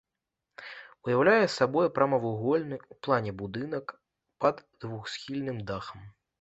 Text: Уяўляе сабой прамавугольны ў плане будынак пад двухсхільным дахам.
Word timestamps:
Уяўляе 1.09 1.45
сабой 1.57 1.89
прамавугольны 1.99 2.75
ў 2.79 2.93
плане 3.09 3.31
будынак 3.43 3.85
пад 4.47 4.67
двухсхільным 4.81 5.57
дахам. 5.73 6.01